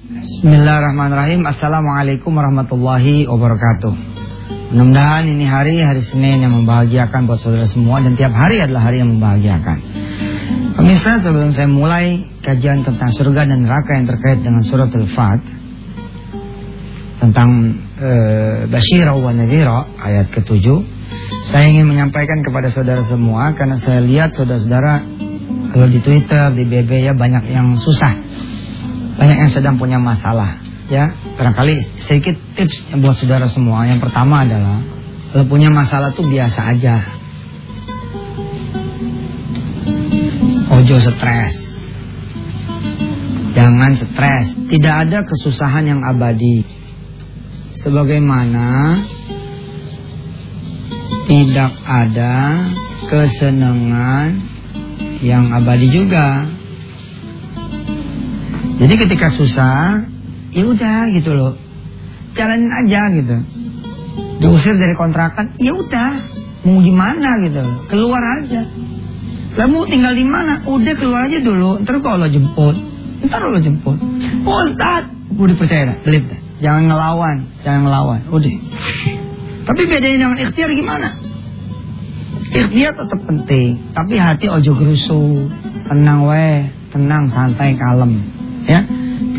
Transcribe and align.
Bismillahirrahmanirrahim. 0.00 1.44
Assalamualaikum 1.44 2.32
warahmatullahi 2.32 3.28
wabarakatuh. 3.28 3.92
Mudah-mudahan 4.72 5.28
ini 5.28 5.44
hari 5.44 5.84
hari 5.84 6.00
Senin 6.00 6.40
yang 6.40 6.56
membahagiakan 6.56 7.28
buat 7.28 7.36
saudara 7.36 7.68
semua 7.68 8.00
dan 8.00 8.16
tiap 8.16 8.32
hari 8.32 8.64
adalah 8.64 8.88
hari 8.88 9.04
yang 9.04 9.12
membahagiakan. 9.12 9.76
Pemirsa, 10.72 11.20
sebelum 11.20 11.52
saya 11.52 11.68
mulai 11.68 12.24
kajian 12.40 12.80
tentang 12.80 13.12
surga 13.12 13.44
dan 13.44 13.68
neraka 13.68 14.00
yang 14.00 14.08
terkait 14.08 14.40
dengan 14.40 14.64
surat 14.64 14.88
Al-Fat 14.88 15.44
tentang 17.20 17.76
e, 18.00 18.10
Bashira 18.72 19.12
wa 19.12 19.36
Nadhira 19.36 19.84
ayat 20.00 20.32
ketujuh, 20.32 20.80
saya 21.44 21.68
ingin 21.68 21.84
menyampaikan 21.84 22.40
kepada 22.40 22.72
saudara 22.72 23.04
semua 23.04 23.52
karena 23.52 23.76
saya 23.76 24.00
lihat 24.00 24.32
saudara-saudara 24.32 25.04
kalau 25.76 25.92
di 25.92 26.00
Twitter, 26.00 26.56
di 26.56 26.64
BB 26.64 27.04
ya 27.04 27.12
banyak 27.12 27.52
yang 27.52 27.76
susah. 27.76 28.30
Banyak 29.20 29.36
yang 29.36 29.52
sedang 29.52 29.76
punya 29.76 30.00
masalah. 30.00 30.56
Ya, 30.88 31.12
barangkali 31.36 32.00
sedikit 32.00 32.40
tips 32.56 32.88
buat 32.98 33.14
saudara 33.14 33.44
semua. 33.46 33.84
Yang 33.84 34.08
pertama 34.08 34.48
adalah 34.48 34.80
kalau 35.30 35.44
punya 35.44 35.68
masalah 35.68 36.10
tuh 36.16 36.24
biasa 36.24 36.72
aja. 36.72 36.96
Ojo 40.72 40.96
stres. 40.98 41.54
Jangan 43.52 43.92
stres. 43.92 44.56
Tidak 44.56 44.94
ada 45.04 45.22
kesusahan 45.28 45.84
yang 45.84 46.00
abadi. 46.00 46.64
Sebagaimana 47.76 48.98
tidak 51.28 51.72
ada 51.86 52.66
kesenangan 53.06 54.42
yang 55.22 55.52
abadi 55.54 55.86
juga. 55.92 56.58
Jadi 58.80 58.94
ketika 58.96 59.28
susah, 59.28 60.08
ya 60.56 60.64
udah 60.64 61.12
gitu 61.12 61.36
loh. 61.36 61.52
Jalanin 62.32 62.72
aja 62.72 63.12
gitu. 63.12 63.36
Diusir 64.40 64.72
dari 64.80 64.96
kontrakan, 64.96 65.60
ya 65.60 65.76
udah. 65.76 66.12
Mau 66.64 66.80
gimana 66.80 67.40
gitu. 67.44 67.60
Keluar 67.92 68.40
aja. 68.40 68.64
Kamu 69.60 69.84
tinggal 69.84 70.16
di 70.16 70.24
mana? 70.24 70.64
Udah 70.64 70.94
keluar 70.96 71.28
aja 71.28 71.44
dulu. 71.44 71.84
Ntar 71.84 72.00
kalau 72.00 72.28
jemput. 72.28 72.76
Ntar 73.20 73.40
lo 73.52 73.60
jemput. 73.60 74.00
Oh, 74.48 74.64
Ustaz. 74.64 75.12
Udah 75.36 75.56
percaya 75.56 75.92
dah. 75.92 75.96
Jangan 76.60 76.82
ngelawan. 76.88 77.36
Jangan 77.64 77.80
ngelawan. 77.84 78.20
Udah. 78.32 78.52
Tapi 79.68 79.82
bedain 79.86 80.20
dengan 80.20 80.40
ikhtiar 80.40 80.72
gimana? 80.72 81.20
Ikhtiar 82.50 82.98
tetap 82.98 83.20
penting, 83.22 83.94
tapi 83.94 84.18
hati 84.18 84.50
ojo 84.50 84.74
gerusu, 84.74 85.46
tenang 85.86 86.26
we, 86.26 86.66
tenang, 86.90 87.30
santai, 87.30 87.78
kalem. 87.78 88.39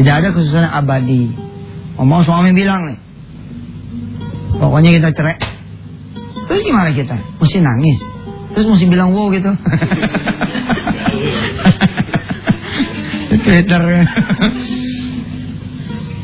Tidak 0.02 0.10
ada 0.18 0.34
kesusahan 0.34 0.74
abadi. 0.74 1.30
Ngomong 1.94 2.26
suami 2.26 2.58
bilang 2.58 2.90
nih, 2.90 2.98
pokoknya 4.58 4.98
kita 4.98 5.14
cerai. 5.14 5.38
Terus 6.50 6.66
gimana 6.66 6.90
kita? 6.90 7.22
Mesti 7.38 7.62
nangis. 7.62 8.02
Terus 8.58 8.66
mesti 8.66 8.90
bilang 8.90 9.14
wow 9.14 9.30
gitu. 9.30 9.54
Twitter. 13.46 13.82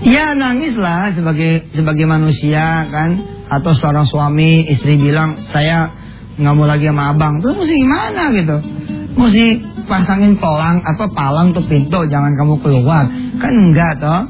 ya 0.10 0.34
nangis 0.34 0.74
lah 0.74 1.14
sebagai 1.14 1.70
sebagai 1.70 2.10
manusia 2.10 2.82
kan 2.90 3.22
atau 3.46 3.78
seorang 3.78 4.10
suami 4.10 4.66
istri 4.74 4.98
bilang 4.98 5.38
saya 5.54 5.94
nggak 6.34 6.54
mau 6.58 6.66
lagi 6.66 6.90
sama 6.90 7.14
abang 7.14 7.42
tuh 7.42 7.54
mesti 7.54 7.76
gimana 7.78 8.34
gitu 8.34 8.58
mesti 9.18 9.46
pasangin 9.88 10.36
pelang 10.38 10.84
apa 10.84 11.10
palang 11.10 11.56
tuh 11.56 11.64
pintu 11.66 12.06
jangan 12.06 12.36
kamu 12.36 12.60
keluar. 12.62 13.08
Kan 13.40 13.54
enggak 13.72 13.98
toh. 13.98 14.22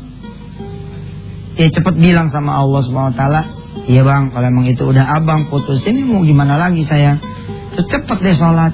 Ya 1.57 1.67
cepet 1.73 1.97
bilang 1.97 2.29
sama 2.29 2.61
Allah 2.61 2.85
subhanahu 2.85 3.11
wa 3.11 3.17
taala 3.17 3.41
iya 3.89 4.05
bang 4.05 4.29
kalau 4.29 4.45
emang 4.45 4.69
itu 4.69 4.85
udah 4.85 5.17
abang 5.17 5.49
putusin 5.49 6.05
mau 6.05 6.21
gimana 6.21 6.53
lagi 6.53 6.85
saya 6.85 7.17
cepet 7.73 8.17
deh 8.21 8.37
sholat. 8.37 8.73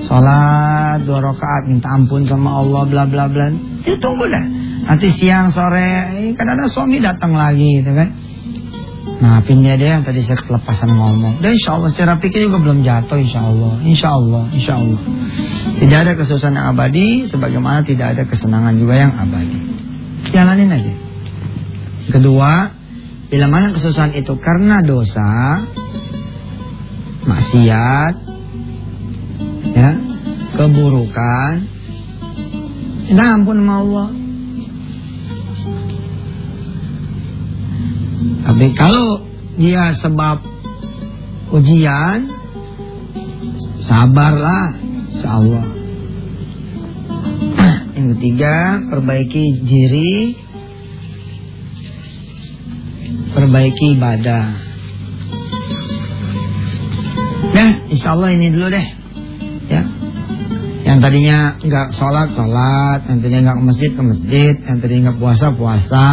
Sholat 0.00 1.04
dua 1.04 1.20
rakaat 1.20 1.68
minta 1.68 1.92
ampun 1.92 2.24
sama 2.24 2.64
Allah 2.64 2.88
bla 2.88 3.04
bla 3.04 3.28
bla. 3.28 3.52
Itu 3.84 4.00
tunggu 4.00 4.26
dah. 4.26 4.44
Nanti 4.80 5.12
siang 5.12 5.52
sore 5.52 6.08
eh, 6.16 6.32
kadang-kadang 6.32 6.72
suami 6.72 6.98
datang 6.98 7.36
lagi 7.36 7.84
gitu 7.84 7.92
kan 7.92 8.19
Maafin 9.20 9.60
ya 9.60 9.76
dia 9.76 10.00
yang 10.00 10.04
tadi 10.04 10.24
saya 10.24 10.40
kelepasan 10.40 10.96
ngomong. 10.96 11.44
Dan 11.44 11.52
insya 11.52 11.76
Allah 11.76 11.92
secara 11.92 12.16
pikir 12.16 12.48
juga 12.48 12.56
belum 12.56 12.80
jatuh 12.80 13.20
insya 13.20 13.44
Allah. 13.44 13.76
Insya 13.84 14.08
Allah, 14.16 14.44
insya 14.48 14.72
Allah. 14.80 15.00
Tidak 15.76 15.98
ada 16.08 16.12
kesusahan 16.16 16.56
yang 16.56 16.72
abadi, 16.72 17.28
sebagaimana 17.28 17.84
tidak 17.84 18.16
ada 18.16 18.22
kesenangan 18.24 18.80
juga 18.80 18.96
yang 18.96 19.12
abadi. 19.12 19.60
Jalanin 20.32 20.72
aja. 20.72 20.94
Kedua, 22.08 22.72
bila 23.28 23.46
mana 23.52 23.76
kesusahan 23.76 24.16
itu 24.16 24.40
karena 24.40 24.80
dosa, 24.80 25.60
maksiat, 27.28 28.14
ya, 29.76 29.90
keburukan, 30.56 31.52
nah 33.12 33.36
ampun 33.36 33.60
sama 33.60 33.74
Allah. 33.84 34.19
Tapi 38.40 38.66
kalau 38.72 39.20
dia 39.60 39.92
sebab 39.92 40.40
ujian, 41.52 42.30
sabarlah, 43.84 44.78
insyaallah. 45.12 45.66
Yang 47.96 48.06
ketiga, 48.16 48.80
perbaiki 48.88 49.44
diri, 49.66 50.38
perbaiki 53.36 53.86
ibadah. 53.98 54.46
Nah, 57.50 57.70
insya 57.92 58.16
Allah 58.16 58.30
ini 58.32 58.48
dulu 58.48 58.66
deh, 58.72 58.86
ya. 59.68 59.82
Yang 60.90 60.98
tadinya 61.06 61.38
nggak 61.60 61.88
sholat, 61.94 62.34
sholat. 62.34 63.06
Yang 63.06 63.18
tadinya 63.22 63.40
nggak 63.46 63.56
ke 63.56 63.64
masjid, 63.64 63.90
ke 63.94 64.02
masjid. 64.02 64.54
Yang 64.58 64.78
tadinya 64.82 65.00
nggak 65.10 65.18
puasa, 65.22 65.46
puasa. 65.54 66.04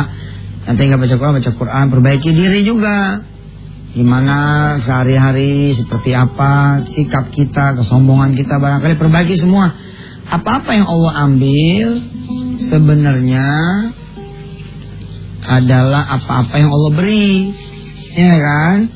Nanti 0.68 0.84
nggak 0.84 1.00
baca 1.00 1.16
Quran, 1.16 1.34
baca 1.40 1.52
Quran, 1.56 1.86
perbaiki 1.88 2.30
diri 2.36 2.68
juga. 2.68 3.24
Gimana 3.96 4.38
sehari-hari, 4.84 5.72
seperti 5.72 6.12
apa 6.12 6.84
sikap 6.86 7.32
kita, 7.32 7.80
kesombongan 7.80 8.36
kita, 8.36 8.60
barangkali 8.60 9.00
perbaiki 9.00 9.40
semua. 9.40 9.72
Apa-apa 10.28 10.76
yang 10.76 10.86
Allah 10.92 11.24
ambil 11.24 12.04
sebenarnya 12.60 13.48
adalah 15.48 16.20
apa-apa 16.20 16.60
yang 16.60 16.68
Allah 16.68 16.92
beri, 17.00 17.56
ya 18.12 18.36
kan? 18.36 18.92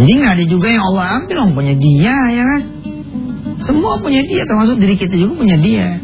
Jadi 0.00 0.10
nggak 0.16 0.32
ada 0.32 0.44
juga 0.48 0.72
yang 0.72 0.82
Allah 0.88 1.20
ambil, 1.20 1.36
orang 1.44 1.54
punya 1.54 1.74
dia, 1.76 2.16
ya 2.32 2.44
kan? 2.48 2.62
Semua 3.60 4.00
punya 4.00 4.24
dia, 4.24 4.48
termasuk 4.48 4.80
diri 4.80 4.96
kita 4.96 5.12
juga 5.12 5.44
punya 5.44 5.60
dia. 5.60 6.00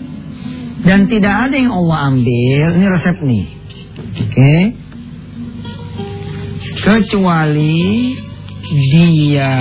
Dan 0.84 1.09
tidak 1.09 1.49
ada 1.49 1.56
yang 1.56 1.72
Allah 1.72 2.12
ambil, 2.12 2.77
ini 2.77 2.87
resep 2.93 3.16
nih. 3.25 3.53
Oke. 4.14 4.30
Okay. 4.30 4.62
Kecuali 6.84 8.14
dia 8.70 9.54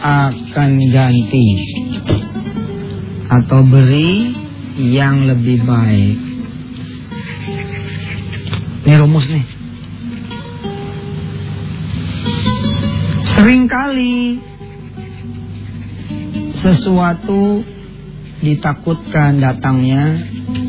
akan 0.00 0.70
ganti 0.88 1.48
atau 3.28 3.60
beri 3.64 4.32
yang 4.80 5.28
lebih 5.28 5.64
baik. 5.68 6.18
Ini 8.82 8.94
rumus 8.98 9.28
nih. 9.28 9.46
Seringkali 13.36 14.38
sesuatu 16.56 17.60
ditakutkan 18.42 19.42
datangnya, 19.42 20.14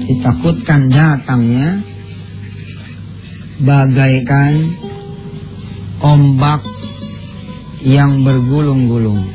ditakutkan 0.10 0.90
datangnya 0.90 1.93
bagaikan 3.62 4.74
ombak 6.02 6.66
yang 7.84 8.24
bergulung-gulung. 8.24 9.28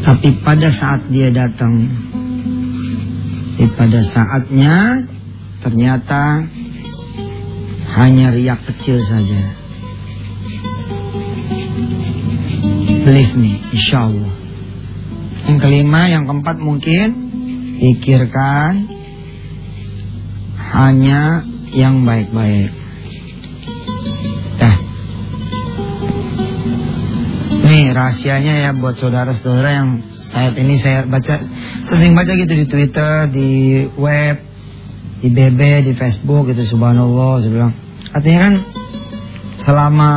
Tapi 0.00 0.28
pada 0.42 0.68
saat 0.68 1.06
dia 1.08 1.30
datang, 1.30 1.86
di 3.54 3.66
pada 3.78 4.00
saatnya 4.02 5.06
ternyata 5.60 6.44
hanya 8.00 8.32
riak 8.32 8.64
kecil 8.66 8.98
saja. 9.00 9.60
Believe 13.00 13.32
me, 13.36 13.56
insya 13.72 14.08
Allah. 14.08 14.32
Yang 15.48 15.58
kelima, 15.64 16.00
yang 16.12 16.24
keempat 16.28 16.56
mungkin 16.60 17.08
pikirkan 17.80 18.99
hanya 20.70 21.42
yang 21.74 22.06
baik-baik. 22.06 22.70
Dah. 24.58 24.76
Nih 27.66 27.90
rahasianya 27.90 28.54
ya 28.66 28.70
buat 28.74 28.98
saudara-saudara 28.98 29.70
yang 29.70 29.90
saat 30.14 30.54
ini 30.58 30.78
saya 30.78 31.06
baca, 31.06 31.42
sering 31.90 32.14
baca 32.14 32.32
gitu 32.34 32.54
di 32.54 32.66
Twitter, 32.66 33.26
di 33.30 33.50
web, 33.98 34.36
di 35.20 35.28
BB, 35.30 35.90
di 35.90 35.92
Facebook 35.94 36.50
itu 36.54 36.62
subhanallah 36.66 37.42
saya 37.42 37.50
bilang. 37.50 37.74
Artinya 38.10 38.40
kan 38.50 38.54
selama 39.58 40.12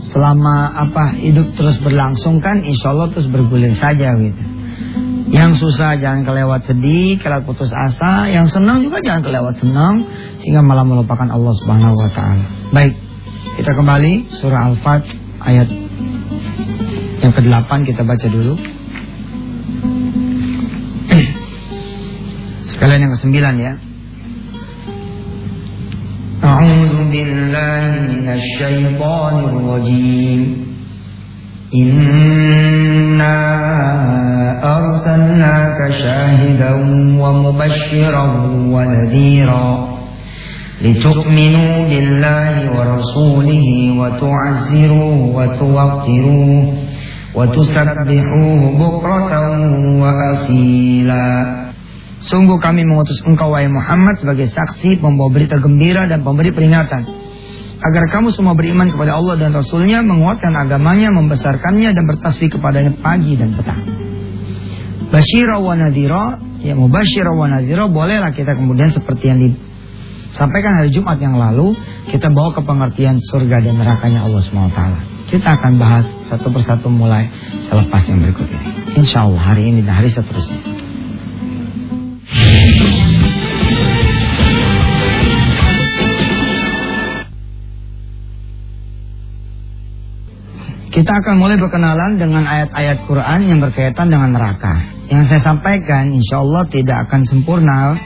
selama 0.00 0.72
apa 0.72 1.12
hidup 1.20 1.52
terus 1.52 1.76
berlangsung 1.80 2.40
kan 2.40 2.64
insya 2.64 2.96
Allah 2.96 3.12
terus 3.12 3.28
bergulir 3.28 3.72
saja 3.76 4.16
gitu. 4.16 4.47
Yang 5.28 5.60
susah 5.60 6.00
jangan 6.00 6.24
kelewat 6.24 6.64
sedih, 6.64 7.20
kelewat 7.20 7.44
putus 7.44 7.68
asa. 7.68 8.32
Yang 8.32 8.56
senang 8.56 8.80
juga 8.80 9.04
jangan 9.04 9.20
kelewat 9.28 9.60
senang. 9.60 10.08
Sehingga 10.40 10.64
malah 10.64 10.88
melupakan 10.88 11.28
Allah 11.28 11.52
subhanahu 11.52 12.00
wa 12.00 12.08
ta'ala. 12.08 12.72
Baik, 12.72 12.96
kita 13.60 13.76
kembali 13.76 14.32
surah 14.32 14.72
Al-Fat 14.72 15.04
ayat 15.44 15.68
yang 17.20 17.32
ke-8 17.36 17.70
kita 17.84 18.08
baca 18.08 18.26
dulu. 18.30 18.56
Sekalian 22.72 23.08
yang 23.08 23.12
ke-9 23.12 23.36
ya. 23.60 23.72
A'udzu 26.38 27.00
billahi 27.12 27.90
minasyaitonir 28.16 29.60
rajim. 29.60 30.67
Inna 31.73 33.37
arsalnaka 34.61 35.89
syahidan 35.89 37.17
wa 37.17 37.33
mubasysyiran 37.33 38.69
wa 38.69 38.85
nadhira 38.85 39.93
لتؤمنوا 40.83 41.87
بالله 41.87 42.53
ورسوله 42.75 43.67
وتعزروه 43.99 45.19
وتوقروه 45.37 46.63
وتسبحوه 47.35 48.61
بكرة 48.81 49.33
وأصيلا 50.03 51.27
Sungguh 52.23 52.55
kami 52.55 52.87
mengutus 52.87 53.19
engkau 53.27 53.51
wahai 53.51 53.67
Muhammad 53.67 54.15
sebagai 54.15 54.47
saksi, 54.47 54.95
pembawa 55.03 55.27
berita 55.27 55.59
gembira 55.59 56.07
dan 56.07 56.23
pemberi 56.23 56.55
peringatan. 56.55 57.03
Agar 57.78 58.10
kamu 58.10 58.34
semua 58.34 58.58
beriman 58.58 58.90
kepada 58.90 59.14
Allah 59.14 59.38
dan 59.38 59.54
Rasulnya, 59.54 60.02
menguatkan 60.02 60.50
agamanya, 60.50 61.14
membesarkannya 61.14 61.94
dan 61.94 62.04
bertasbih 62.10 62.58
kepadanya 62.58 62.98
pagi 62.98 63.38
dan 63.38 63.54
petang. 63.54 63.82
Bashira 65.14 65.62
wa 65.62 65.78
nadhira, 65.78 66.42
ya 66.58 66.74
mubashira 66.74 67.30
wa 67.30 67.46
nadhira, 67.46 67.86
bolehlah 67.86 68.34
kita 68.34 68.58
kemudian 68.58 68.90
seperti 68.90 69.30
yang 69.30 69.38
disampaikan 69.40 70.74
hari 70.74 70.90
Jumat 70.90 71.22
yang 71.22 71.38
lalu, 71.38 71.78
kita 72.10 72.34
bawa 72.34 72.50
ke 72.50 72.66
pengertian 72.66 73.22
surga 73.22 73.62
dan 73.62 73.78
nerakanya 73.78 74.26
Allah 74.26 74.42
SWT. 74.42 74.80
Kita 75.30 75.60
akan 75.60 75.78
bahas 75.78 76.08
satu 76.26 76.50
persatu 76.50 76.90
mulai 76.90 77.30
selepas 77.62 78.00
yang 78.10 78.18
berikut 78.18 78.48
ini. 78.48 78.96
Insya 78.98 79.28
Allah 79.28 79.54
hari 79.54 79.70
ini 79.70 79.86
dan 79.86 80.02
hari 80.02 80.10
seterusnya. 80.10 80.87
Kita 91.08 91.24
akan 91.24 91.40
mulai 91.40 91.56
berkenalan 91.56 92.20
dengan 92.20 92.44
ayat-ayat 92.44 93.08
Quran 93.08 93.48
yang 93.48 93.64
berkaitan 93.64 94.12
dengan 94.12 94.28
neraka. 94.28 94.76
Yang 95.08 95.32
saya 95.32 95.40
sampaikan 95.40 96.12
insya 96.12 96.44
Allah 96.44 96.68
tidak 96.68 97.08
akan 97.08 97.24
sempurna 97.24 97.96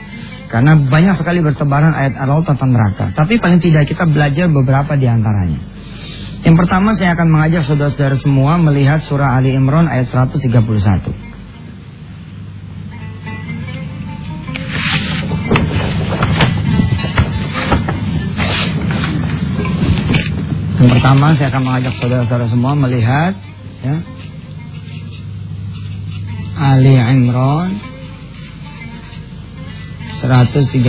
karena 0.47 0.79
banyak 0.79 1.11
sekali 1.11 1.43
bertebaran 1.43 1.91
ayat 1.91 2.15
Allah 2.15 2.47
tentang 2.47 2.71
neraka. 2.71 3.11
Tapi 3.11 3.43
paling 3.43 3.59
tidak 3.59 3.91
kita 3.91 4.07
belajar 4.07 4.47
beberapa 4.47 4.95
di 4.95 5.11
antaranya. 5.11 5.59
Yang 6.47 6.55
pertama 6.63 6.95
saya 6.95 7.11
akan 7.19 7.27
mengajak 7.27 7.67
saudara-saudara 7.67 8.15
semua 8.15 8.55
melihat 8.55 9.03
surah 9.03 9.35
Ali 9.35 9.51
Imran 9.51 9.91
ayat 9.91 10.07
131. 10.07 11.32
Yang 20.83 20.99
pertama 20.99 21.31
saya 21.31 21.47
akan 21.47 21.63
mengajak 21.63 21.95
saudara-saudara 21.95 22.43
semua 22.43 22.75
melihat 22.75 23.39
ya, 23.87 24.03
Ali 26.59 26.99
Imran 26.99 27.79
131. 30.19 30.83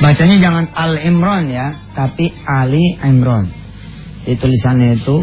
Bacanya 0.00 0.40
jangan 0.40 0.72
Al 0.72 0.96
Imran 1.04 1.52
ya, 1.52 1.76
tapi 1.92 2.32
Ali 2.48 2.96
Imran. 3.04 3.52
Di 4.24 4.32
tulisannya 4.32 4.96
itu 4.96 5.20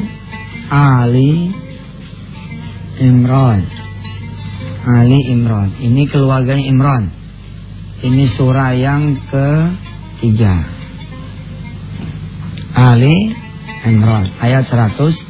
Ali 0.70 1.50
Imran. 3.02 3.66
Ali 4.86 5.34
Imran. 5.34 5.82
Ini 5.82 6.06
keluarganya 6.06 6.62
Imran. 6.62 7.10
Ini 8.06 8.30
surah 8.30 8.78
yang 8.78 9.18
ketiga. 9.34 10.77
Ali 12.88 13.36
Imran 13.84 14.32
ayat 14.40 14.64
131. 14.64 15.28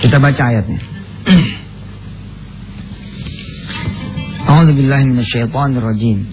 Kita 0.00 0.16
baca 0.16 0.42
ayatnya. 0.48 0.80
A'udzu 4.48 4.72
billahi 4.72 5.12
minasyaitonir 5.12 5.84
rajim. 5.84 6.24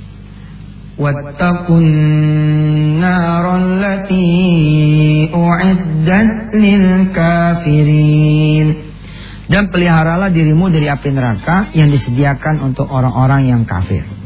Lati 3.84 4.24
u'iddat 5.36 6.56
lil 6.56 7.12
kafirin. 7.12 8.88
Dan 9.48 9.72
peliharalah 9.72 10.28
dirimu 10.32 10.72
dari 10.72 10.88
api 10.88 11.12
neraka 11.12 11.76
yang 11.76 11.92
disediakan 11.92 12.72
untuk 12.72 12.88
orang-orang 12.88 13.52
yang 13.52 13.68
kafir. 13.68 14.17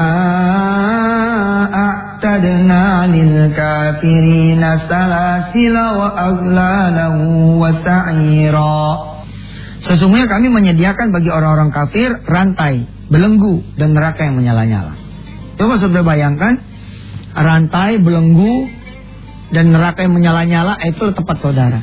a'tadna 1.69 3.05
lil 3.07 3.53
kafirina 3.53 4.89
salasila 4.89 5.85
wa 5.95 6.17
aghlalan 6.17 7.13
wa 7.61 7.69
sa'ira. 7.85 8.81
Sesungguhnya 9.85 10.25
kami 10.25 10.49
menyediakan 10.49 11.13
bagi 11.13 11.29
orang-orang 11.29 11.69
kafir 11.69 12.09
rantai, 12.25 12.89
belenggu 13.07 13.61
dan 13.77 13.93
neraka 13.93 14.25
yang 14.25 14.35
menyala-nyala. 14.35 14.97
Coba 15.61 15.77
saudara 15.77 16.03
bayangkan 16.03 16.57
rantai, 17.37 18.01
belenggu 18.01 18.65
dan 19.51 19.71
neraka 19.71 20.03
yang 20.03 20.13
menyala-nyala 20.15 20.75
itu 20.83 21.11
tempat 21.15 21.37
saudara. 21.39 21.79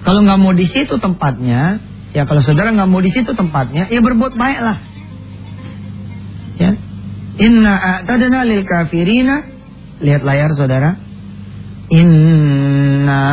Kalau 0.00 0.24
nggak 0.24 0.40
mau 0.40 0.52
di 0.56 0.64
situ 0.64 0.96
tempatnya, 0.96 1.80
ya 2.16 2.24
kalau 2.24 2.40
saudara 2.40 2.72
nggak 2.72 2.88
mau 2.88 3.00
di 3.04 3.12
situ 3.12 3.32
tempatnya, 3.36 3.88
ya 3.92 4.00
berbuat 4.00 4.32
baiklah. 4.36 4.78
Ya. 6.60 6.76
Inna 7.40 7.72
a'tadna 7.72 8.44
lil 8.44 8.64
kafirina 8.68 9.44
lihat 10.00 10.20
layar 10.24 10.52
saudara. 10.52 10.96
Inna 11.88 13.24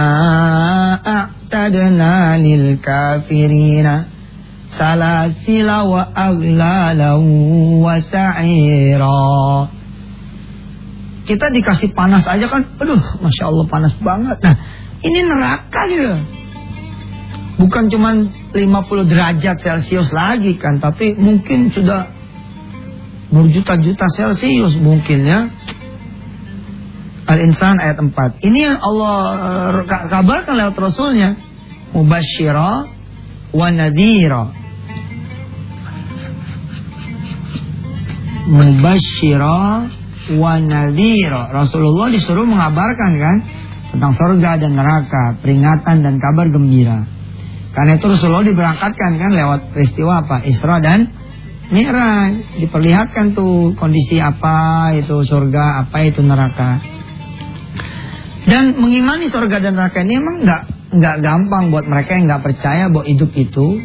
a'tadna 1.04 2.39
lil 2.39 2.80
kafirina 2.80 4.08
salasila 4.72 5.84
wa 5.88 6.04
aglalan 6.16 7.24
wa 7.84 7.96
sa'ira. 8.00 9.76
Kita 11.27 11.51
dikasih 11.51 11.91
panas 11.91 12.24
aja 12.24 12.48
kan, 12.48 12.63
aduh, 12.79 13.03
masya 13.19 13.51
Allah 13.51 13.65
panas 13.67 13.93
banget. 14.00 14.39
Nah, 14.39 14.55
ini 15.03 15.19
neraka 15.27 15.81
gitu. 15.91 16.15
bukan 17.57 17.89
cuma 17.89 18.15
50 18.55 19.12
derajat 19.12 19.57
Celcius 19.60 20.15
lagi 20.15 20.55
kan, 20.55 20.79
tapi 20.79 21.19
mungkin 21.19 21.67
sudah 21.74 22.07
berjuta-juta 23.27 24.07
Celcius 24.07 24.79
mungkin 24.79 25.19
ya. 25.27 25.39
Al-Insan 27.27 27.75
ayat 27.84 28.00
4. 28.00 28.39
Ini 28.39 28.60
yang 28.72 28.77
Allah 28.79 29.15
uh, 29.75 29.84
kabarkan 29.84 30.55
lewat 30.55 30.79
Rasulnya. 30.79 31.36
Mubashira 31.91 32.88
wa 33.51 33.67
nadhira. 33.67 34.55
Mubashira 38.48 39.91
wa 40.36 40.60
nadhira. 40.60 41.48
Rasulullah 41.53 42.12
disuruh 42.12 42.43
mengabarkan 42.43 43.12
kan 43.15 43.38
tentang 43.96 44.12
surga 44.12 44.60
dan 44.60 44.75
neraka, 44.75 45.39
peringatan 45.39 46.03
dan 46.03 46.19
kabar 46.19 46.51
gembira. 46.51 47.07
Karena 47.72 47.96
itu 47.96 48.10
Rasulullah 48.10 48.43
diberangkatkan 48.43 49.12
kan 49.22 49.31
lewat 49.31 49.60
peristiwa 49.72 50.25
apa? 50.25 50.43
Isra 50.43 50.81
dan 50.84 51.13
Mi'raj. 51.67 52.60
Diperlihatkan 52.63 53.36
tuh 53.38 53.77
kondisi 53.77 54.17
apa 54.17 54.91
itu 54.98 55.22
surga, 55.24 55.86
apa 55.86 55.98
itu 56.03 56.24
neraka. 56.25 56.81
Dan 58.48 58.79
mengimani 58.79 59.27
surga 59.27 59.60
dan 59.60 59.75
neraka 59.75 60.07
ini 60.07 60.17
emang 60.17 60.41
nggak 60.41 60.62
nggak 60.88 61.15
gampang 61.19 61.67
buat 61.67 61.84
mereka 61.84 62.15
yang 62.15 62.31
nggak 62.31 62.43
percaya 62.48 62.88
bahwa 62.88 63.03
hidup 63.03 63.31
itu 63.36 63.84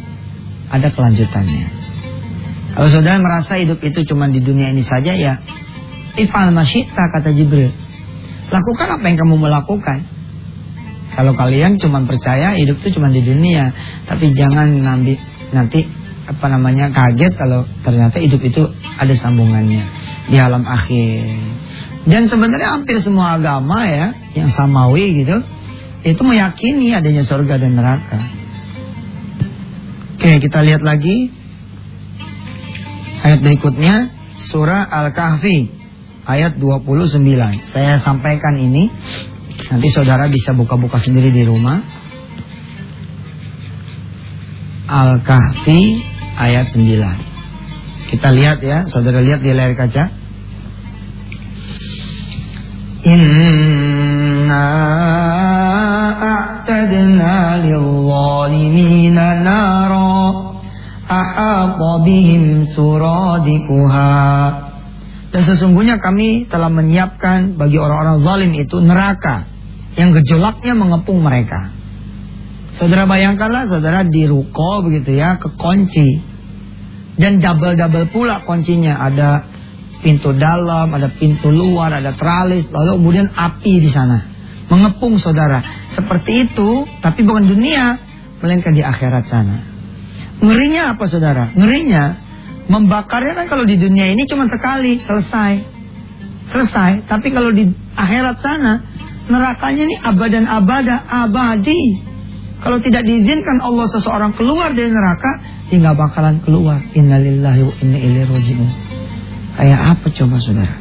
ada 0.70 0.88
kelanjutannya. 0.94 1.66
Kalau 2.72 2.88
saudara 2.88 3.20
merasa 3.20 3.60
hidup 3.60 3.82
itu 3.84 4.06
cuma 4.08 4.30
di 4.32 4.40
dunia 4.40 4.72
ini 4.72 4.80
saja 4.80 5.12
ya, 5.12 5.42
ifal 6.16 6.52
masyita 6.52 7.08
kata 7.12 7.32
Jibril. 7.32 7.72
Lakukan 8.52 9.00
apa 9.00 9.04
yang 9.08 9.18
kamu 9.20 9.36
melakukan. 9.40 9.98
Kalau 11.12 11.36
kalian 11.36 11.76
cuma 11.76 12.00
percaya 12.08 12.56
hidup 12.56 12.80
itu 12.80 12.96
cuma 12.96 13.12
di 13.12 13.20
dunia, 13.20 13.72
tapi 14.08 14.32
jangan 14.32 14.72
nanti 14.80 15.16
nanti 15.52 15.84
apa 16.24 16.46
namanya 16.48 16.88
kaget 16.88 17.36
kalau 17.36 17.68
ternyata 17.84 18.16
hidup 18.16 18.40
itu 18.40 18.64
ada 18.96 19.12
sambungannya 19.12 19.84
di 20.32 20.36
alam 20.40 20.64
akhir. 20.64 21.36
Dan 22.08 22.26
sebenarnya 22.26 22.80
hampir 22.80 22.98
semua 22.98 23.36
agama 23.36 23.84
ya 23.86 24.16
yang 24.32 24.48
samawi 24.48 25.22
gitu 25.22 25.36
itu 26.02 26.22
meyakini 26.24 26.96
adanya 26.96 27.22
surga 27.22 27.60
dan 27.60 27.78
neraka. 27.78 28.20
Oke, 30.16 30.38
kita 30.42 30.64
lihat 30.64 30.82
lagi 30.82 31.30
ayat 33.22 33.38
berikutnya 33.44 34.10
surah 34.40 34.86
Al-Kahfi 34.86 35.81
ayat 36.26 36.58
29. 36.58 37.18
Saya 37.66 37.98
sampaikan 37.98 38.54
ini, 38.58 38.90
nanti 39.70 39.88
saudara 39.90 40.30
bisa 40.30 40.54
buka-buka 40.54 40.98
sendiri 41.02 41.34
di 41.34 41.42
rumah. 41.42 41.82
Al-Kahfi 44.86 46.04
ayat 46.36 46.74
9. 46.74 48.12
Kita 48.12 48.28
lihat 48.28 48.60
ya, 48.60 48.84
saudara 48.86 49.24
lihat 49.24 49.40
di 49.40 49.50
layar 49.56 49.72
kaca. 49.72 50.04
Inna 53.02 54.66
a'tadna 56.22 57.58
lil-zalimina 57.66 59.42
nara 59.42 60.54
ahata 61.10 62.06
bihim 62.06 62.62
suradikuha 62.62 64.10
dan 65.32 65.48
sesungguhnya 65.48 65.96
kami 65.96 66.44
telah 66.44 66.68
menyiapkan 66.68 67.56
bagi 67.56 67.80
orang-orang 67.80 68.20
zalim 68.20 68.52
itu 68.52 68.84
neraka 68.84 69.48
yang 69.96 70.12
gejolaknya 70.12 70.76
mengepung 70.76 71.24
mereka. 71.24 71.72
Saudara 72.76 73.04
bayangkanlah 73.04 73.68
saudara 73.68 74.04
di 74.04 74.28
ruko 74.28 74.84
begitu 74.84 75.16
ya, 75.16 75.40
kekunci. 75.40 76.20
Dan 77.16 77.40
double-double 77.40 78.12
pula 78.12 78.44
kuncinya. 78.44 78.96
Ada 78.96 79.44
pintu 80.00 80.32
dalam, 80.36 80.92
ada 80.92 81.12
pintu 81.12 81.52
luar, 81.52 81.96
ada 82.00 82.16
teralis, 82.16 82.68
lalu 82.72 83.00
kemudian 83.00 83.28
api 83.32 83.80
di 83.80 83.88
sana. 83.92 84.28
Mengepung 84.72 85.20
saudara. 85.20 85.88
Seperti 85.92 86.48
itu, 86.48 86.88
tapi 87.04 87.24
bukan 87.28 87.44
dunia, 87.44 88.00
melainkan 88.40 88.72
di 88.72 88.80
akhirat 88.80 89.24
sana. 89.28 89.56
Ngerinya 90.40 90.96
apa 90.96 91.04
saudara? 91.04 91.52
Ngerinya, 91.52 92.21
membakarnya 92.70 93.34
kan 93.34 93.46
kalau 93.50 93.64
di 93.66 93.78
dunia 93.78 94.10
ini 94.10 94.26
cuma 94.28 94.46
sekali, 94.46 95.02
selesai. 95.02 95.52
Selesai. 96.50 97.08
Tapi 97.08 97.28
kalau 97.32 97.50
di 97.50 97.70
akhirat 97.96 98.36
sana, 98.42 98.74
nerakanya 99.26 99.82
ini 99.88 99.96
abadan 99.98 100.44
abada, 100.46 101.02
abadi. 101.06 102.10
Kalau 102.62 102.78
tidak 102.78 103.02
diizinkan 103.02 103.58
Allah 103.58 103.90
seseorang 103.90 104.38
keluar 104.38 104.70
dari 104.70 104.90
neraka, 104.90 105.42
dia 105.66 105.82
nggak 105.82 105.98
bakalan 105.98 106.36
keluar. 106.46 106.78
Innalillahi 106.94 107.62
wa 107.66 107.74
inna 107.82 107.98
ilaihi. 107.98 108.54
Kayak 109.58 109.80
apa 109.98 110.06
coba 110.14 110.36
saudara? 110.38 110.76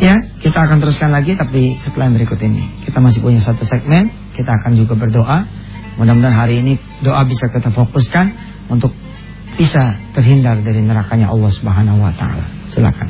Ya, 0.00 0.18
kita 0.40 0.66
akan 0.66 0.80
teruskan 0.80 1.12
lagi 1.12 1.36
tapi 1.36 1.76
setelah 1.76 2.08
yang 2.08 2.16
berikut 2.16 2.40
ini. 2.40 2.64
Kita 2.88 2.98
masih 3.04 3.20
punya 3.20 3.44
satu 3.44 3.62
segmen, 3.68 4.08
kita 4.32 4.48
akan 4.62 4.72
juga 4.74 4.96
berdoa. 4.96 5.44
Mudah-mudahan 6.00 6.32
hari 6.32 6.64
ini 6.64 6.80
doa 7.04 7.20
bisa 7.28 7.52
kita 7.52 7.68
fokuskan 7.68 8.26
untuk 8.72 8.96
bisa 9.56 10.00
terhindar 10.16 10.60
dari 10.64 10.80
nerakanya 10.80 11.28
Allah 11.28 11.50
Subhanahu 11.52 12.00
wa 12.00 12.12
taala. 12.16 12.46
Silakan. 12.72 13.08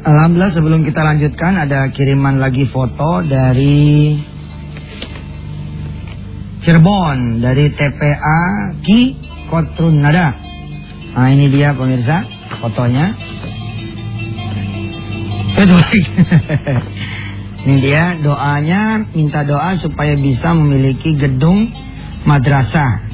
Alhamdulillah 0.00 0.52
sebelum 0.52 0.80
kita 0.82 1.04
lanjutkan 1.04 1.60
ada 1.60 1.86
kiriman 1.92 2.40
lagi 2.40 2.64
foto 2.64 3.20
dari 3.20 4.16
Cirebon 6.60 7.40
dari 7.40 7.72
TPA 7.72 8.42
Ki 8.80 9.16
Kotrun 9.48 10.00
Nada. 10.00 10.36
Nah 11.16 11.28
ini 11.32 11.52
dia 11.52 11.76
pemirsa 11.76 12.24
fotonya. 12.60 13.12
ini 17.60 17.76
dia 17.84 18.16
doanya 18.16 19.04
minta 19.12 19.44
doa 19.44 19.76
supaya 19.76 20.16
bisa 20.16 20.56
memiliki 20.56 21.12
gedung 21.12 21.68
madrasah. 22.24 23.04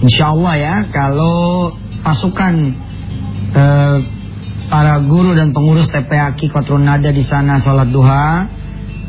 Insya 0.00 0.32
Allah 0.32 0.54
ya 0.56 0.76
kalau 0.88 1.76
pasukan 2.00 2.54
eh, 3.52 3.96
para 4.72 4.94
guru 5.04 5.36
dan 5.36 5.52
pengurus 5.52 5.92
TPA 5.92 6.32
Kotrun 6.32 6.88
Nada 6.88 7.12
di 7.12 7.20
sana 7.20 7.60
sholat 7.60 7.92
duha 7.92 8.48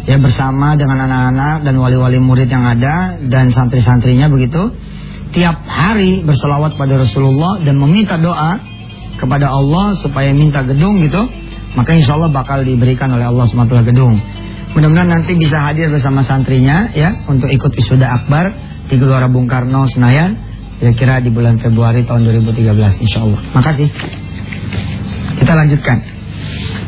ya 0.03 0.19
bersama 0.19 0.75
dengan 0.75 0.99
anak-anak 1.07 1.63
dan 1.63 1.79
wali-wali 1.79 2.19
murid 2.19 2.51
yang 2.51 2.67
ada 2.67 3.15
dan 3.23 3.47
santri-santrinya 3.55 4.27
begitu 4.27 4.75
tiap 5.31 5.63
hari 5.63 6.21
berselawat 6.27 6.75
pada 6.75 6.99
Rasulullah 6.99 7.63
dan 7.63 7.79
meminta 7.79 8.19
doa 8.19 8.59
kepada 9.15 9.47
Allah 9.47 9.95
supaya 9.95 10.35
minta 10.35 10.61
gedung 10.67 10.99
gitu 10.99 11.23
maka 11.79 11.95
insya 11.95 12.19
Allah 12.19 12.29
bakal 12.29 12.67
diberikan 12.67 13.09
oleh 13.15 13.25
Allah 13.31 13.47
SWT 13.47 13.89
gedung 13.89 14.19
mudah-mudahan 14.73 15.09
nanti 15.09 15.37
bisa 15.37 15.61
hadir 15.61 15.93
bersama 15.93 16.25
santrinya 16.25 16.89
ya 16.97 17.25
untuk 17.29 17.49
ikut 17.49 17.71
wisuda 17.73 18.09
akbar 18.09 18.45
di 18.89 18.97
Gelora 18.97 19.29
Bung 19.29 19.45
Karno 19.45 19.85
Senayan 19.85 20.33
kira-kira 20.81 21.21
di 21.21 21.29
bulan 21.29 21.61
Februari 21.61 22.03
tahun 22.03 22.25
2013 22.25 23.05
insya 23.05 23.23
Allah 23.23 23.39
makasih 23.53 23.87
kita 25.37 25.53
lanjutkan 25.53 26.01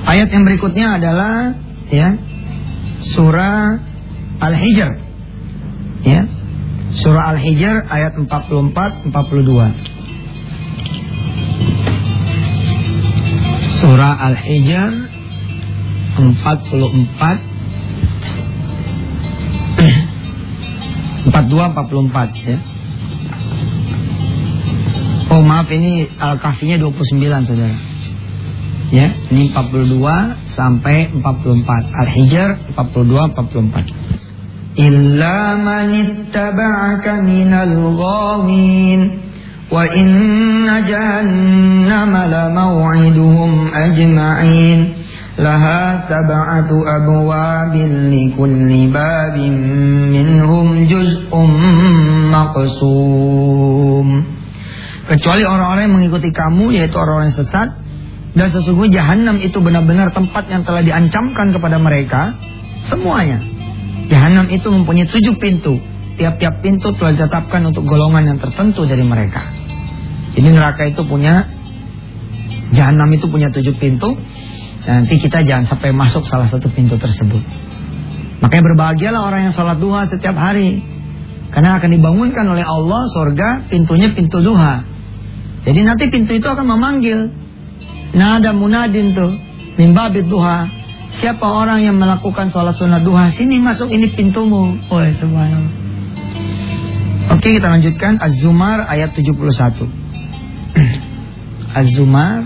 ayat 0.05 0.27
yang 0.33 0.43
berikutnya 0.43 0.97
adalah 0.97 1.53
ya 1.93 2.17
surah 3.05 3.93
Al-Hijr. 4.41 4.91
Ya. 6.05 6.27
Surah 6.91 7.27
Al-Hijr 7.35 7.85
ayat 7.87 8.17
44 8.19 9.11
42. 9.11 9.71
Surah 13.79 14.13
Al-Hijr 14.31 14.91
44 16.15 17.54
42 21.25 21.73
44 21.73 22.45
ya. 22.45 22.57
Oh 25.33 25.41
maaf 25.41 25.67
ini 25.73 26.05
Al-Kahfinya 26.15 26.77
29 26.77 27.49
Saudara. 27.49 27.77
Ya, 28.93 29.17
ini 29.33 29.49
42 29.49 29.97
sampai 30.45 31.09
44. 31.09 31.89
Al-Hijr 31.89 32.77
42 32.77 33.33
44. 33.33 34.77
Illa 34.77 35.57
man 35.57 35.89
ittaba'aka 35.89 37.23
minal 37.25 37.73
ghawin 37.97 38.99
wa 39.71 39.81
inna 39.89 40.85
jahannama 40.85 42.29
lamaw'iduhum 42.29 43.73
ajma'in. 43.73 44.79
Laha 45.35 46.07
sab'atu 46.07 46.79
abwabin 46.87 48.07
likulli 48.07 48.87
babin 48.87 49.53
minhum 50.15 50.87
juz'un 50.87 51.51
maqsum. 52.31 54.07
Kecuali 55.05 55.43
orang-orang 55.43 55.91
yang 55.91 55.95
mengikuti 55.99 56.31
kamu 56.33 56.73
yaitu 56.73 56.97
orang-orang 56.97 57.29
sesat 57.29 57.85
Dan 58.35 58.51
sesungguhnya 58.51 58.99
jahanam 58.99 59.39
itu 59.39 59.63
benar-benar 59.63 60.11
tempat 60.11 60.51
yang 60.51 60.67
telah 60.67 60.83
diancamkan 60.83 61.55
kepada 61.55 61.79
mereka 61.79 62.35
semuanya. 62.83 63.39
Jahanam 64.11 64.51
itu 64.51 64.67
mempunyai 64.67 65.07
tujuh 65.07 65.39
pintu. 65.39 65.79
Tiap-tiap 66.19 66.59
pintu 66.59 66.91
telah 66.99 67.15
ditetapkan 67.15 67.63
untuk 67.63 67.87
golongan 67.87 68.35
yang 68.35 68.39
tertentu 68.39 68.83
dari 68.83 69.07
mereka. 69.07 69.39
Jadi 70.35 70.51
neraka 70.51 70.83
itu 70.83 71.07
punya 71.07 71.47
jahanam 72.75 73.07
itu 73.15 73.31
punya 73.31 73.55
tujuh 73.55 73.79
pintu. 73.79 74.19
Nanti 74.85 75.17
kita 75.17 75.41
jangan 75.41 75.65
sampai 75.65 75.89
masuk 75.89 76.29
salah 76.29 76.45
satu 76.45 76.69
pintu 76.69 77.01
tersebut. 77.01 77.41
Makanya 78.45 78.63
berbahagialah 78.73 79.21
orang 79.25 79.49
yang 79.49 79.53
sholat 79.57 79.81
duha 79.81 80.05
setiap 80.05 80.37
hari. 80.37 80.85
Karena 81.49 81.81
akan 81.81 81.89
dibangunkan 81.89 82.45
oleh 82.45 82.61
Allah 82.61 83.09
surga 83.09 83.71
pintunya 83.73 84.13
pintu 84.13 84.45
duha. 84.45 84.85
Jadi 85.65 85.81
nanti 85.81 86.13
pintu 86.13 86.37
itu 86.37 86.45
akan 86.45 86.69
memanggil. 86.69 87.33
Nah 88.13 88.37
ada 88.37 88.53
munadin 88.53 89.17
tuh. 89.17 89.33
Mimbabit 89.81 90.29
duha. 90.29 90.69
Siapa 91.09 91.47
orang 91.47 91.81
yang 91.81 91.97
melakukan 91.97 92.53
sholat 92.53 92.77
sunnah 92.77 93.01
duha. 93.01 93.33
Sini 93.33 93.57
masuk 93.57 93.89
ini 93.89 94.13
pintumu. 94.13 94.77
Oh 94.93 95.01
subhanallah. 95.01 95.73
Oke 97.33 97.57
kita 97.57 97.73
lanjutkan. 97.73 98.21
Az-Zumar 98.21 98.85
ayat 98.85 99.17
71. 99.17 99.33
Az-Zumar 101.79 102.45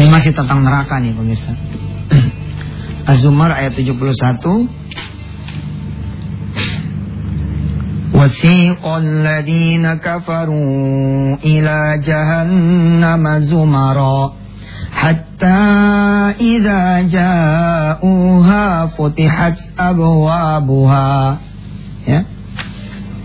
Ini 0.00 0.08
masih 0.08 0.32
tentang 0.32 0.64
neraka 0.64 0.96
nih 1.00 1.12
pemirsa. 1.12 1.52
Az-Zumar 3.10 3.52
ayat 3.54 3.76
71. 3.76 4.86
وسيق 8.16 8.80
الذين 8.80 9.94
كفروا 9.94 11.36
إلى 11.44 11.78
جهنم 12.00 13.24
زمرا 13.38 14.32
حتى 14.92 15.62
إذا 16.40 16.82
جاءوها 17.12 18.86
فتحت 18.86 19.58
أبوابها 19.78 21.12
ya 22.06 22.20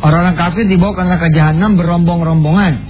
orang-orang 0.04 0.36
kafir 0.36 0.66
dibawa 0.68 0.92
ke 0.98 1.02
neraka 1.08 1.28
jahanam 1.32 1.80
berombong-rombongan 1.80 2.85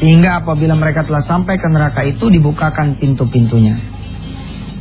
sehingga 0.00 0.40
apabila 0.40 0.72
mereka 0.72 1.04
telah 1.04 1.20
sampai 1.20 1.60
ke 1.60 1.68
neraka 1.68 2.00
itu 2.08 2.32
dibukakan 2.32 2.96
pintu-pintunya. 2.96 3.76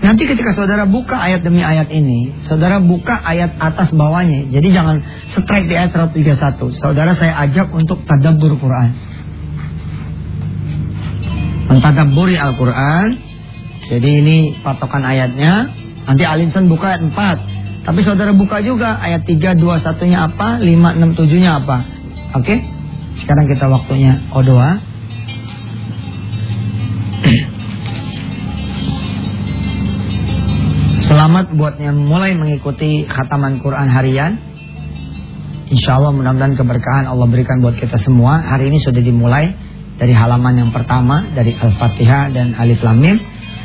Nanti 0.02 0.26
ketika 0.26 0.50
saudara 0.50 0.90
buka 0.90 1.14
ayat 1.14 1.46
demi 1.46 1.62
ayat 1.62 1.94
ini, 1.94 2.34
saudara 2.42 2.82
buka 2.82 3.22
ayat 3.22 3.54
atas 3.62 3.94
bawahnya. 3.94 4.50
Jadi 4.50 4.74
jangan 4.74 5.06
strike 5.30 5.70
di 5.70 5.78
ayat 5.78 5.94
131. 5.94 6.74
Saudara 6.74 7.14
saya 7.14 7.38
ajak 7.46 7.70
untuk 7.70 8.02
tadabbur 8.10 8.58
Quran. 8.58 8.98
Mentadabburi 11.70 12.34
Al-Quran. 12.34 13.08
Jadi 13.94 14.10
ini 14.26 14.38
patokan 14.66 15.06
ayatnya. 15.06 15.70
Nanti 16.10 16.26
Alinson 16.26 16.66
buka 16.66 16.98
ayat 16.98 17.06
4. 17.06 17.86
Tapi 17.86 18.00
saudara 18.02 18.34
buka 18.34 18.58
juga 18.66 18.98
ayat 18.98 19.22
3, 19.30 19.54
2, 19.54 19.62
1-nya 19.62 20.18
apa, 20.34 20.58
5, 20.58 20.98
6, 20.98 21.14
7-nya 21.14 21.52
apa. 21.62 21.78
Oke? 22.42 22.58
Sekarang 23.22 23.46
kita 23.46 23.70
waktunya 23.70 24.18
O2. 24.34 24.50
Selamat 31.42 31.58
buat 31.58 31.76
yang 31.82 31.98
mulai 31.98 32.38
mengikuti 32.38 33.02
khataman 33.10 33.66
Quran 33.66 33.90
harian. 33.90 34.38
Insya 35.74 35.98
Allah 35.98 36.14
mudah-mudahan 36.14 36.54
keberkahan 36.54 37.10
Allah 37.10 37.26
berikan 37.26 37.58
buat 37.66 37.82
kita 37.82 37.98
semua. 37.98 38.46
Hari 38.46 38.70
ini 38.70 38.78
sudah 38.78 39.02
dimulai 39.02 39.50
dari 39.98 40.14
halaman 40.14 40.62
yang 40.62 40.70
pertama 40.70 41.34
dari 41.34 41.58
Al-Fatihah 41.58 42.30
dan 42.30 42.54
Alif 42.54 42.86
Lam 42.86 43.02
Mim. 43.02 43.18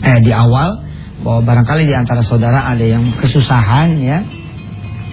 eh, 0.04 0.20
Di 0.20 0.32
awal 0.36 0.85
bahwa 1.27 1.43
barangkali 1.43 1.91
di 1.91 1.95
antara 1.99 2.23
saudara 2.23 2.71
ada 2.71 2.87
yang 2.87 3.19
kesusahan 3.19 3.99
ya 3.99 4.23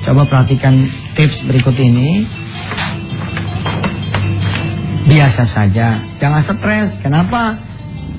Coba 0.04 0.28
perhatikan 0.28 0.84
tips 1.15 1.47
berikut 1.47 1.80
ini. 1.80 2.28
Biasa 5.08 5.47
saja, 5.47 6.04
jangan 6.19 6.43
stres. 6.43 6.99
Kenapa? 6.99 7.60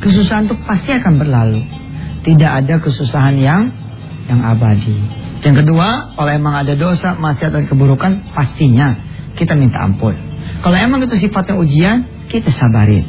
Kesusahan 0.00 0.48
itu 0.48 0.56
pasti 0.64 0.96
akan 0.96 1.20
berlalu. 1.20 1.60
Tidak 2.24 2.50
ada 2.64 2.80
kesusahan 2.80 3.36
yang 3.36 3.68
yang 4.24 4.40
abadi. 4.40 4.96
Yang 5.44 5.64
kedua, 5.64 6.16
kalau 6.16 6.30
emang 6.32 6.56
ada 6.56 6.72
dosa, 6.72 7.12
maksiat 7.20 7.52
dan 7.52 7.68
keburukan, 7.68 8.32
pastinya 8.32 8.96
kita 9.36 9.52
minta 9.52 9.84
ampun. 9.84 10.16
Kalau 10.64 10.76
emang 10.80 11.04
itu 11.04 11.20
sifatnya 11.20 11.60
ujian, 11.60 12.28
kita 12.32 12.48
sabarin. 12.48 13.04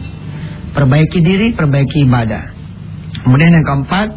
Perbaiki 0.76 1.24
diri, 1.24 1.56
perbaiki 1.56 2.04
ibadah. 2.04 2.52
Kemudian 3.24 3.56
yang 3.56 3.64
keempat, 3.64 4.08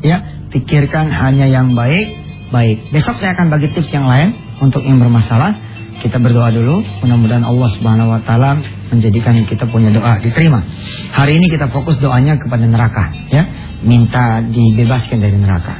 ya, 0.00 0.46
pikirkan 0.50 1.10
hanya 1.10 1.46
yang 1.46 1.74
baik, 1.74 2.18
Baik, 2.48 2.88
besok 2.96 3.20
saya 3.20 3.36
akan 3.36 3.52
bagi 3.52 3.76
tips 3.76 3.92
yang 3.92 4.08
lain 4.08 4.32
untuk 4.64 4.80
yang 4.80 4.96
bermasalah. 4.96 5.68
Kita 5.98 6.16
berdoa 6.22 6.48
dulu, 6.48 6.80
mudah-mudahan 7.04 7.44
Allah 7.44 7.68
Subhanahu 7.68 8.14
wa 8.14 8.22
taala 8.24 8.62
menjadikan 8.88 9.36
kita 9.44 9.68
punya 9.68 9.92
doa 9.92 10.16
diterima. 10.22 10.64
Hari 11.12 11.42
ini 11.42 11.50
kita 11.50 11.68
fokus 11.68 12.00
doanya 12.00 12.40
kepada 12.40 12.64
neraka, 12.64 13.12
ya. 13.28 13.44
Minta 13.84 14.40
dibebaskan 14.40 15.20
dari 15.20 15.36
neraka. 15.36 15.76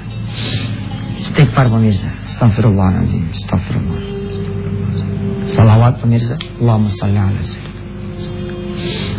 Istighfar 1.24 1.72
pemirsa. 1.72 2.12
Astagfirullahaladzim. 2.26 3.32
Astagfirullah. 3.32 4.00
Salawat 5.48 6.04
pemirsa. 6.04 6.36
Allahumma 6.60 6.92
salli 6.92 7.16
ala 7.16 7.40
sayyidina. 7.40 7.86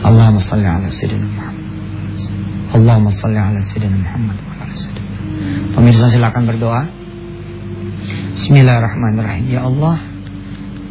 Allahumma 0.05 0.43
salli 0.43 0.67
ala 0.69 0.87
sayyidina 0.91 1.25
Muhammad. 1.25 1.65
Allahumma 2.77 3.09
salli 3.09 3.39
ala 3.39 3.59
sayyidina 3.63 3.97
Muhammad 3.97 4.48
Pemirsa 5.73 6.09
silakan 6.09 6.43
berdoa. 6.49 6.81
Bismillahirrahmanirrahim. 8.35 9.45
Ya 9.51 9.67
Allah, 9.67 9.99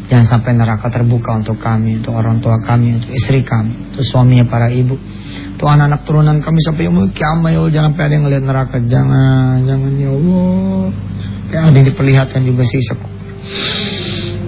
Jangan 0.08 0.24
sampai 0.24 0.56
neraka 0.56 0.88
terbuka 0.88 1.36
untuk 1.36 1.60
kami, 1.60 2.00
untuk 2.00 2.16
orang 2.16 2.40
tua 2.40 2.56
kami, 2.64 2.96
untuk 2.96 3.12
istri 3.12 3.44
kami, 3.44 3.92
untuk 3.92 4.00
suaminya 4.08 4.48
para 4.48 4.72
ibu, 4.72 4.96
untuk 5.52 5.68
anak-anak 5.68 6.00
turunan 6.08 6.40
kami 6.40 6.64
sampai 6.64 6.88
umur 6.88 7.12
kiamat 7.12 7.52
ya. 7.52 7.60
Jangan 7.68 7.92
sampai 7.92 8.02
ada 8.08 8.14
yang 8.16 8.24
ngeliat 8.24 8.44
neraka. 8.48 8.76
Jangan, 8.80 9.68
jangan 9.68 9.92
ya 10.00 10.10
Allah. 10.16 10.84
Yang 11.52 11.62
ada 11.68 11.76
yang 11.76 11.88
diperlihatkan 11.92 12.40
juga 12.48 12.62
sih 12.64 12.80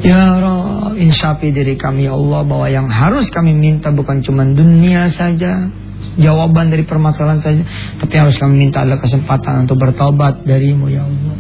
Ya 0.01 0.41
Allah, 0.41 0.97
insyafi 0.97 1.53
diri 1.53 1.77
kami 1.77 2.09
ya 2.09 2.17
Allah 2.17 2.41
bahwa 2.41 2.67
yang 2.73 2.89
harus 2.89 3.29
kami 3.29 3.53
minta 3.53 3.93
bukan 3.93 4.25
cuma 4.25 4.49
dunia 4.49 5.13
saja, 5.13 5.69
jawaban 6.17 6.73
dari 6.73 6.85
permasalahan 6.85 7.41
saja, 7.41 7.63
tapi 8.01 8.15
harus 8.17 8.37
kami 8.41 8.69
minta 8.69 8.83
adalah 8.83 9.01
kesempatan 9.01 9.69
untuk 9.69 9.77
bertobat 9.81 10.45
darimu 10.45 10.89
ya 10.89 11.05
Allah. 11.05 11.37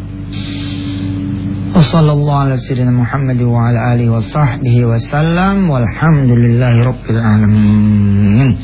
Wassallallahu 1.71 2.51
ala 2.51 2.59
sayyidina 2.59 2.91
Muhammad 2.91 3.39
wa 3.47 3.71
ala 3.71 3.95
alihi 3.95 4.11
wa 4.11 4.19
sahbihi 4.19 4.91
wasallam 4.91 5.71
walhamdulillahi 5.71 6.79
rabbil 6.83 7.21
alamin. 7.23 8.59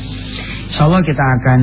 Insyaallah 0.67 0.99
kita 0.99 1.23
akan 1.39 1.61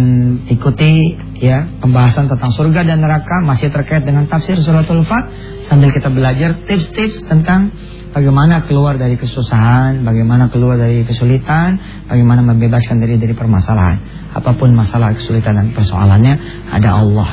ikuti 0.49 1.13
ya 1.37 1.69
pembahasan 1.85 2.33
tentang 2.33 2.49
surga 2.49 2.89
dan 2.89 3.05
neraka 3.05 3.45
masih 3.45 3.69
terkait 3.69 4.09
dengan 4.09 4.25
tafsir 4.25 4.57
suratul 4.57 5.05
Fat 5.05 5.29
sambil 5.69 5.93
kita 5.93 6.09
belajar 6.09 6.57
tips-tips 6.65 7.29
tentang 7.29 7.69
bagaimana 8.15 8.63
keluar 8.65 8.95
dari 8.95 9.19
kesusahan, 9.19 10.07
bagaimana 10.07 10.47
keluar 10.49 10.79
dari 10.79 11.03
kesulitan, 11.03 11.77
bagaimana 12.07 12.47
membebaskan 12.47 13.03
diri 13.03 13.19
dari 13.19 13.35
permasalahan. 13.35 14.31
Apa 14.31 14.55
pun 14.55 14.71
masalah 14.73 15.13
kesulitan 15.19 15.59
dan 15.59 15.75
persoalannya, 15.75 16.35
ada 16.71 17.03
Allah 17.03 17.29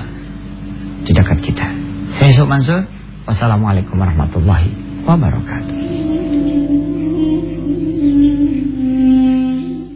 di 1.05 1.11
dekat 1.13 1.39
kita. 1.45 1.67
Saya 2.17 2.33
Yusuf 2.33 2.49
Mansur. 2.49 2.81
Wassalamualaikum 3.21 4.01
warahmatullahi 4.01 5.05
wabarakatuh. 5.05 5.90